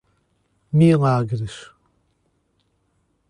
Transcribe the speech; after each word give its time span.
Milagres 0.73 1.69